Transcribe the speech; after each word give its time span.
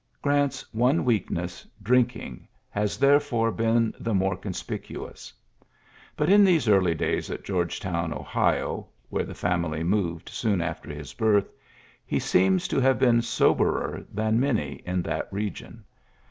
Grant's 0.23 0.63
one 0.73 1.05
weakness, 1.05 1.63
drinking, 1.83 2.47
has 2.71 2.97
therefore 2.97 3.51
been 3.51 3.93
the 3.99 4.15
more 4.15 4.35
conspicuous. 4.35 5.31
But 6.17 6.27
in 6.27 6.43
these 6.43 6.67
early 6.67 6.95
days 6.95 7.29
at 7.29 7.43
Georgetown, 7.43 8.11
Ohio 8.11 8.87
(where 9.09 9.25
the 9.25 9.35
family 9.35 9.83
moved 9.83 10.27
soon 10.29 10.59
after 10.59 10.89
his 10.89 11.13
birth), 11.13 11.51
he 12.03 12.17
seems 12.17 12.67
to 12.69 12.79
have 12.79 12.97
been 12.97 13.21
soberer 13.21 14.03
than 14.11 14.39
many 14.39 14.81
in 14.87 15.03
that 15.03 15.27
re 15.31 15.51
gion. 15.51 15.83